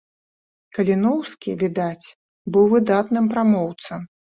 Каліноўскі, 0.77 1.55
відаць, 1.67 2.07
быў 2.57 2.65
выдатным 2.77 3.25
прамоўцам. 3.33 4.15